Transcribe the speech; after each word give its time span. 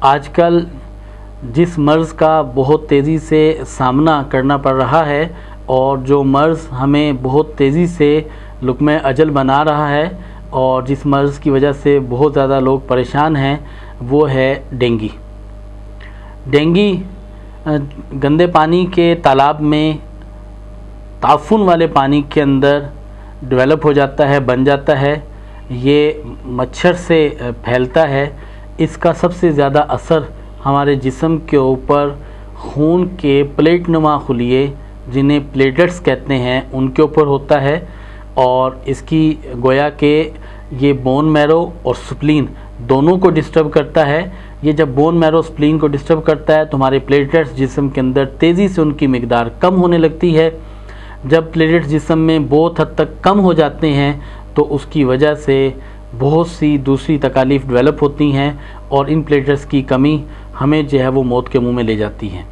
آج 0.00 0.28
کل 0.28 0.64
جس 1.54 1.78
مرض 1.78 2.12
کا 2.12 2.42
بہت 2.54 2.88
تیزی 2.88 3.18
سے 3.18 3.58
سامنا 3.66 4.22
کرنا 4.28 4.56
پڑ 4.56 4.74
رہا 4.74 5.06
ہے 5.06 5.28
اور 5.66 5.98
جو 5.98 6.22
مرض 6.24 6.58
ہمیں 6.80 7.12
بہت 7.22 7.54
تیزی 7.56 7.86
سے 7.86 8.20
لقمہ 8.62 8.90
اجل 9.04 9.30
بنا 9.30 9.64
رہا 9.64 9.90
ہے 9.90 10.08
اور 10.50 10.82
جس 10.82 11.06
مرض 11.06 11.38
کی 11.38 11.50
وجہ 11.50 11.72
سے 11.72 11.98
بہت 12.08 12.34
زیادہ 12.34 12.60
لوگ 12.60 12.78
پریشان 12.86 13.36
ہیں، 13.36 13.56
وہ 14.08 14.30
ہے 14.30 14.62
ڈینگی۔ 14.72 15.08
ڈینگی 16.46 17.02
گندے 18.24 18.46
پانی 18.46 18.86
کے 18.86 19.14
تالاب 19.22 19.60
میں 19.60 19.92
تعفن 21.20 21.60
والے 21.60 21.86
پانی 21.86 22.22
کے 22.28 22.42
اندر 22.42 22.78
ڈیولپ 23.42 23.86
ہو 23.86 23.92
جاتا 23.92 24.28
ہے، 24.28 24.40
بن 24.40 24.64
جاتا 24.64 25.00
ہے۔ 25.00 25.14
یہ 25.70 26.10
مچھر 26.44 26.92
سے 26.92 27.28
پھیلتا 27.62 28.08
ہے۔ 28.08 28.30
اس 28.78 28.96
کا 28.96 29.12
سب 29.12 29.34
سے 29.34 29.50
زیادہ 29.52 29.84
اثر 29.88 30.18
ہمارے 30.64 30.94
جسم 30.94 31.36
کے 31.36 31.56
اوپر 31.56 32.08
خون 32.54 33.06
کے 33.18 33.42
پلیٹ 33.56 33.88
نما 33.88 34.18
خلیے، 34.18 34.66
جنہیں 35.12 35.40
پلیٹس 35.52 36.00
کہتے 36.00 36.38
ہیں، 36.38 36.60
ان 36.72 36.88
کے 36.88 37.02
اوپر 37.02 37.26
ہوتا 37.26 37.62
ہے 37.62 37.80
اور 38.34 38.72
اس 38.84 39.02
کی 39.02 39.34
گویا 39.64 39.88
کہ 39.88 40.30
یہ 40.80 40.92
بون 40.92 41.32
میرو 41.32 41.70
اور 41.82 41.94
سپلین 42.08 42.46
دونوں 42.88 43.16
کو 43.18 43.30
ڈسٹرب 43.30 43.72
کرتا 43.72 44.06
ہے۔ 44.06 44.22
یہ 44.62 44.72
جب 44.72 44.88
بون 44.88 45.16
میرو، 45.16 45.42
سپلین 45.42 45.78
کو 45.78 45.86
ڈسٹرب 45.86 46.24
کرتا 46.24 46.56
ہے، 46.56 46.64
تو 46.64 46.76
ہمارے 46.76 46.98
پلیٹس 46.98 47.56
جسم 47.56 47.88
کے 47.88 48.00
اندر 48.00 48.24
تیزی 48.24 48.68
سے 48.68 48.80
ان 48.80 48.92
کی 48.92 49.06
مقدار 49.06 49.46
کم 49.60 49.76
ہونے 49.82 49.98
لگتی 49.98 50.36
ہے۔ 50.38 50.50
جب 51.24 51.44
پلیٹس 51.52 51.90
جسم 51.90 52.18
میں 52.18 52.38
بہت 52.48 52.80
حد 52.80 52.94
تک 52.94 53.22
کم 53.22 53.40
ہو 53.40 53.52
جاتے 53.52 53.92
ہیں، 53.92 54.12
تو 54.54 54.74
اس 54.74 54.86
کی 54.86 55.04
وجہ 55.04 55.34
سے 55.34 55.70
بہت 56.16 56.48
سی 56.48 56.76
دوسری 56.78 57.18
تکالیف 57.18 57.66
ڈیولپ 57.68 58.02
ہوتی 58.02 58.32
ہیں 58.32 58.50
اور 58.88 59.06
ان 59.08 59.22
پلیٹس 59.22 59.64
کی 59.64 59.82
کمی 59.82 60.16
ہمیں 60.60 60.82
جو 60.82 60.98
ہے 60.98 61.08
وہ 61.08 61.22
موت 61.22 61.48
کے 61.48 61.60
منہ 61.60 61.72
میں 61.72 61.84
لے 61.84 61.96
جاتی 61.96 62.30
ہیں۔ 62.30 62.42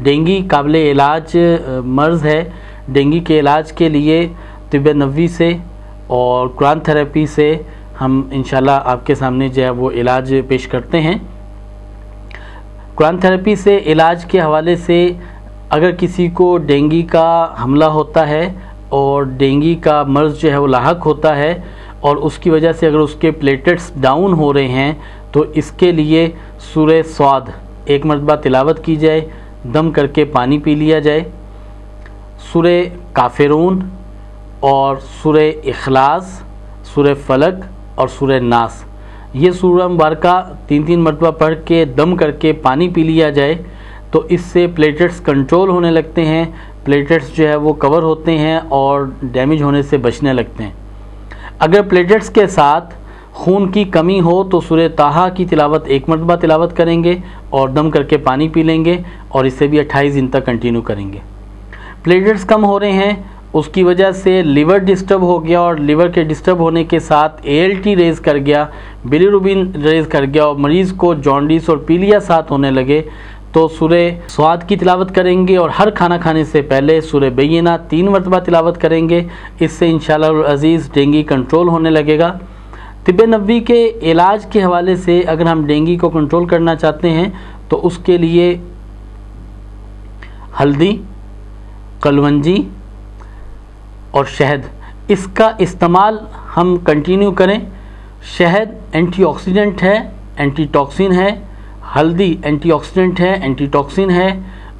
ڈینگی 0.00 0.40
قابل 0.48 0.74
علاج 0.74 1.36
مرض 1.84 2.24
ہے۔ 2.24 2.42
ڈینگی 2.88 3.18
کے 3.20 3.40
علاج 3.40 3.72
کے 3.72 3.88
لیے 3.88 4.26
طب 4.70 4.88
نبوی 4.92 5.26
سے 5.28 5.56
اور 6.06 6.48
قرآن 6.48 6.80
تھراپی 6.80 7.26
سے 7.26 7.56
ہم 8.00 8.22
انشاءاللہ 8.32 8.78
آپ 8.84 9.06
کے 9.06 9.14
سامنے 9.14 9.48
جو 9.48 9.62
ہے 9.62 9.70
وہ 9.70 9.90
علاج 9.90 10.34
پیش 10.48 10.66
کرتے 10.68 11.00
ہیں۔ 11.00 11.18
قرآن 12.94 13.18
تھراپی 13.18 13.54
سے 13.56 13.78
علاج 13.86 14.24
کے 14.24 14.40
حوالے 14.40 14.76
سے 14.76 15.06
اگر 15.70 15.90
کسی 15.90 16.28
کو 16.28 16.56
ڈینگی 16.56 17.02
کا 17.02 17.54
حملہ 17.64 17.84
ہوتا 17.84 18.28
ہے 18.28 18.52
اور 18.88 19.22
ڈینگی 19.22 19.74
کا 19.74 20.02
مرض 20.02 20.40
جو 20.40 20.50
ہے 20.52 20.56
وہ 20.56 20.66
لاحق 20.66 21.06
ہوتا 21.06 21.36
ہے 21.36 21.54
اور 22.00 22.16
اس 22.16 22.38
کی 22.38 22.50
وجہ 22.50 22.72
سے 22.72 22.86
اگر 22.86 22.98
اس 22.98 23.14
کے 23.14 23.30
پلیٹس 23.30 23.90
ڈاؤن 24.00 24.32
ہو 24.32 24.52
رہے 24.52 24.68
ہیں 24.68 24.92
تو 25.32 25.44
اس 25.54 25.70
کے 25.70 25.92
لیے 25.92 26.28
سورہ 26.58 27.02
سواد 27.02 27.50
ایک 27.84 28.06
مرتبہ 28.06 28.34
تلاوت 28.34 28.84
کی 28.84 28.96
جائے، 28.96 29.20
دم 29.74 29.90
کر 29.90 30.06
کے 30.06 30.24
پانی 30.24 30.58
پی 30.58 30.74
لیا 30.74 30.98
جائے۔ 30.98 31.20
سورہ 32.52 32.82
کافرون 33.12 33.78
اور 34.60 34.96
سورہ 35.22 35.50
اخلاص، 35.64 36.42
سورہ 36.84 37.14
فلک 37.26 37.64
اور 37.94 38.08
سورہ 38.08 38.38
ناس۔ 38.40 38.84
یہ 39.34 39.50
سورہ 39.50 39.86
مبارکہ 39.88 40.40
تین 40.66 40.82
تین 40.82 41.00
مرتبہ 41.00 41.30
پڑھ 41.30 41.54
کے 41.64 41.84
دم 41.84 42.16
کر 42.16 42.30
کے 42.30 42.52
پانی 42.52 42.88
پی 42.88 43.02
لیا 43.02 43.30
جائے 43.30 43.54
تو 44.10 44.22
اس 44.28 44.40
سے 44.40 44.66
پلیٹس 44.66 45.20
کنٹرول 45.20 45.68
ہونے 45.68 45.90
لگتے 45.90 46.24
ہیں 46.24 46.44
پلیٹس 46.84 47.36
جو 47.36 47.48
ہے 47.48 47.56
وہ 47.56 47.72
کور 47.72 48.02
ہوتے 48.02 48.38
ہیں 48.38 48.58
اور 48.68 49.02
ڈیمیج 49.22 49.62
ہونے 49.62 49.82
سے 49.82 49.98
بچنے 49.98 50.32
لگتے 50.32 50.64
ہیں۔ 50.64 50.72
اگر 51.60 51.82
پلیٹس 51.82 52.28
کے 52.30 52.46
ساتھ 52.46 52.94
خون 53.32 53.70
کی 53.72 53.84
کمی 53.84 54.20
ہو 54.20 54.42
تو 54.44 54.60
سورہ 54.60 54.86
تاہا 54.96 55.28
کی 55.28 55.44
تلاوت 55.46 55.86
ایک 55.86 56.08
مرتبہ 56.08 56.34
تلاوت 56.34 56.76
کریں 56.76 57.02
گے 57.04 57.14
اور 57.50 57.68
دم 57.68 57.90
کر 57.90 58.02
کے 58.02 58.16
پانی 58.18 58.48
پی 58.48 58.62
لیں 58.62 58.84
گے 58.84 58.96
اور 59.28 59.44
اسے 59.44 59.66
بھی 59.66 59.80
اٹھائیس 59.80 60.14
دن 60.14 60.28
تک 60.28 60.46
کنٹینیو 60.46 60.82
کریں 60.82 61.12
گے۔ 61.12 61.18
پلیٹس 62.04 62.44
کم 62.44 62.64
ہو 62.64 62.78
رہے 62.80 62.92
ہیں، 62.92 63.12
اس 63.52 63.66
کی 63.66 63.82
وجہ 63.82 64.10
سے 64.12 64.42
لیور 64.42 64.78
ڈسٹرب 64.78 65.22
ہو 65.22 65.44
گیا 65.44 65.60
اور 65.60 65.76
لیور 65.76 66.08
کے 66.08 66.22
ڈسٹرب 66.24 66.58
ہونے 66.58 66.84
کے 66.84 66.98
ساتھ 66.98 67.40
اے 67.42 67.60
ایل 67.60 67.74
ٹی 67.82 67.96
ریز 67.96 68.20
کر 68.20 68.36
گیا 68.36 68.64
روبین 69.04 69.70
ریز 69.84 70.06
کر 70.06 70.24
گیا 70.24 70.44
اور 70.44 70.56
مریض 70.56 70.92
کو 70.92 71.14
جانڈیس 71.14 71.68
اور 71.68 71.76
پیلیا 71.86 72.20
ساتھ 72.20 72.52
ہونے 72.52 72.70
لگے۔ 72.70 73.02
تو 73.52 73.68
سورہ 73.68 74.10
سواد 74.28 74.56
کی 74.66 74.76
تلاوت 74.76 75.14
کریں 75.14 75.48
گے 75.48 75.56
اور 75.56 75.70
ہر 75.70 75.90
کھانا 75.90 76.18
کھانے 76.18 76.44
سے 76.44 76.62
پہلے 76.62 77.00
سورہ 77.00 77.30
بینہ 77.30 77.68
تین 77.88 78.06
مرتبہ 78.06 78.38
تلاوت 78.38 78.80
کریں 78.80 79.08
گے۔ 79.08 79.22
اس 79.60 79.72
سے 79.72 79.90
انشاءاللہ 79.90 80.26
العزیز 80.26 80.90
ڈینگی 80.92 81.22
کنٹرول 81.22 81.68
ہونے 81.68 81.90
لگے 81.90 82.18
گا۔ 82.18 82.38
طب 83.04 83.24
نبوی 83.24 83.60
کے 83.60 83.92
علاج 84.02 84.46
کے 84.46 84.64
حوالے 84.64 84.96
سے 84.96 85.20
اگر 85.20 85.46
ہم 85.46 85.66
ڈینگی 85.66 85.96
کو 85.96 86.08
کنٹرول 86.08 86.46
کرنا 86.46 86.74
چاہتے 86.74 87.10
ہیں 87.10 87.28
تو 87.68 87.86
اس 87.86 87.98
کے 87.98 88.18
لیے 88.18 88.58
ہلدی، 90.60 90.96
کلونجی 92.00 92.62
اور 94.10 94.24
شہد۔ 94.24 94.60
اس 95.08 95.28
کا 95.34 95.50
استعمال 95.58 96.18
ہم 96.56 96.76
کنٹینیو 96.84 97.30
کریں۔ 97.32 97.58
شہد 98.38 98.68
اینٹی 98.92 99.24
آکسیڈنٹ 99.24 99.82
ہے 99.82 99.98
اینٹی 100.36 100.64
ٹاکسین 100.72 101.12
ہے۔ 101.12 101.28
ہلدی 101.96 102.34
اینٹی 102.42 102.72
آکسیڈنٹ 102.72 103.20
ہے 103.20 103.32
اینٹی 103.42 103.66
ٹاکسین 103.66 104.10
ہے، 104.10 104.28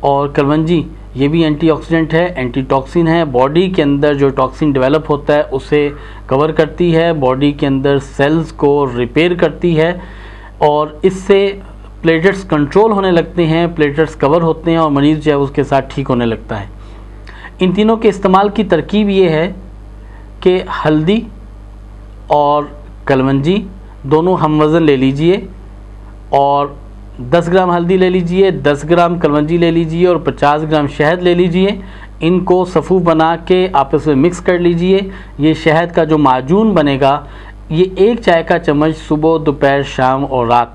اور 0.00 0.28
کلونجی 0.28 0.82
یہ 1.14 1.28
بھی 1.28 1.42
اینٹی 1.44 1.70
آکسیڈنٹ 1.70 2.14
ہے 2.14 2.24
اینٹی 2.36 2.62
ٹاکسین 2.68 3.08
ہے۔ 3.08 3.24
باڈی 3.24 3.68
کے 3.70 3.82
اندر 3.82 4.14
جو 4.14 4.28
ٹاکسین 4.28 4.72
ڈیولپ 4.72 5.10
ہوتا 5.10 5.34
ہے، 5.34 5.42
اسے 5.50 5.88
کور 6.26 6.50
کرتی 6.50 6.94
ہے۔ 6.96 7.12
باڈی 7.12 7.52
کے 7.52 7.66
اندر 7.66 7.98
سیلز 8.16 8.52
کو 8.52 8.70
ریپیئر 8.96 9.34
کرتی 9.34 9.76
ہے۔ 9.78 9.92
اور 10.58 10.86
اس 11.02 11.14
سے 11.26 11.40
پلیٹس 12.02 12.44
کنٹرول 12.44 12.92
ہونے 12.92 13.10
لگتے 13.10 13.46
ہیں 13.46 13.66
پلیٹس 13.76 14.14
کور 14.16 14.42
ہوتے 14.42 14.70
ہیں 14.70 14.78
اور 14.78 14.90
مریض 14.90 15.24
جو 15.24 15.30
ہے، 15.32 15.36
اس 15.36 15.50
کے 15.50 15.62
ساتھ 15.62 15.94
ٹھیک 15.94 16.10
ہونے 16.10 16.26
لگتا 16.26 16.60
ہے۔ 16.60 16.66
ان 17.60 17.72
تینوں 17.72 17.96
کے 17.96 18.08
استعمال 18.08 18.48
کی 18.48 18.64
ترکیب 18.64 19.08
یہ 19.08 19.28
ہے 19.28 19.52
کہ 20.40 20.58
ہلدی 20.84 21.20
اور 22.26 22.62
کلونجی 23.04 23.56
دونوں 24.02 24.36
ہم 24.36 24.60
وزن 24.60 24.82
لے 24.82 24.96
لیجیے 24.96 25.40
اور 26.28 26.66
دس 27.18 27.48
گرام 27.52 27.76
ہلدی 27.76 27.96
لے 27.96 28.10
لیجیے، 28.10 28.50
دس 28.50 28.84
گرام 28.90 29.18
کلونجی 29.18 29.56
لے 29.56 29.70
لیجیے 29.70 30.06
اور 30.06 30.16
پچاس 30.16 30.62
گرام 30.62 30.86
شہد 30.86 31.22
لے 31.22 31.34
لیجیے۔ 31.34 31.68
ان 32.20 32.40
کو 32.40 32.64
صفو 32.64 32.98
بنا 32.98 33.36
کے 33.36 33.68
آپس 33.72 34.06
میں 34.06 34.14
مکس 34.14 34.40
کر 34.40 34.58
لیجیے۔ 34.58 35.00
یہ 35.38 35.54
شہد 35.54 35.94
کا 35.94 36.04
جو 36.04 36.18
معجون 36.18 36.74
بنے 36.74 37.00
گا، 37.00 37.20
یہ 37.68 37.84
ایک 37.96 38.20
چائے 38.20 38.42
کا 38.42 38.58
چمچ 38.58 38.96
صبح، 39.08 39.38
دوپہر، 39.46 39.82
شام 39.82 40.24
اور 40.30 40.46
رات۔ 40.46 40.66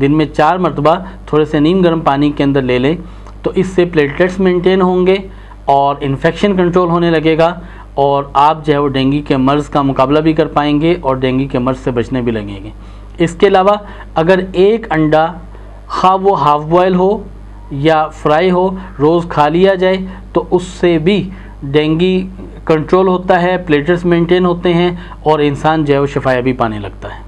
دن 0.00 0.16
میں 0.16 0.26
چار 0.26 0.58
مرتبہ 0.58 0.94
تھوڑے 1.26 1.44
سے 1.44 1.60
نیم 1.60 1.82
گرم 1.82 2.00
پانی 2.00 2.30
کے 2.30 2.44
اندر 2.44 2.62
لے 2.62 2.78
لیں، 2.78 2.96
تو 3.42 3.50
اس 3.54 3.66
سے 3.66 3.84
پلیٹلیٹس 3.84 4.40
مینٹین 4.40 4.82
ہوں 4.82 5.06
گے 5.06 5.16
اور 5.64 5.96
انفیکشن 6.00 6.56
کنٹرول 6.56 6.88
ہونے 6.88 7.10
لگے 7.10 7.38
گا 7.38 7.60
اور 7.94 8.24
آپ 8.32 8.66
جو 8.66 8.72
ہے 8.72 8.78
وہ 8.78 8.88
ڈینگی 8.88 9.22
کے 9.22 9.36
مرض 9.36 9.68
کا 9.68 9.82
مقابلہ 9.82 10.18
بھی 10.18 10.32
کر 10.32 10.46
پائیں 10.46 10.80
گے 10.80 10.94
اور 11.00 11.16
ڈینگی 11.16 11.46
کے 11.46 11.58
مرض 11.58 11.78
سے 11.78 11.90
بچنے 11.90 12.22
بھی 12.22 12.32
لگیں 12.32 12.64
گے۔ 12.64 12.70
اس 13.18 13.34
کے 13.34 13.46
علاوہ 13.46 13.74
اگر 14.14 14.38
ایک 14.52 14.86
انڈا 14.90 15.26
خواہ 15.98 16.16
وہ 16.22 16.38
ہاف 16.40 16.64
بوائل 16.64 16.94
ہو 16.94 17.10
یا 17.70 18.06
فرائی 18.08 18.50
ہو، 18.50 18.68
روز 18.98 19.26
کھا 19.28 19.48
لیا 19.48 19.74
جائے 19.74 19.96
تو 20.32 20.44
اس 20.50 20.64
سے 20.80 20.98
بھی 20.98 21.18
ڈینگی 21.72 22.16
کنٹرول 22.64 23.08
ہوتا 23.08 23.40
ہے 23.42 23.56
پلیٹس 23.66 24.04
مینٹین 24.04 24.44
ہوتے 24.46 24.74
ہیں 24.74 24.90
اور 25.22 25.38
انسان 25.38 25.84
جو 25.84 25.94
ہے 25.94 25.98
وہ 25.98 26.06
شفایابی 26.06 26.52
پانے 26.52 26.78
لگتا 26.78 27.14
ہے۔ 27.14 27.22